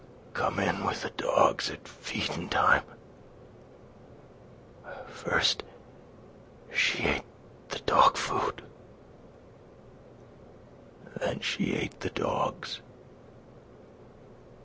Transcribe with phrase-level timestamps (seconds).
[0.41, 2.81] Come in with the dogs at feedin' time....
[5.09, 5.61] First
[6.73, 8.63] she ate the dog food....
[11.19, 12.81] Then she ate the dogs.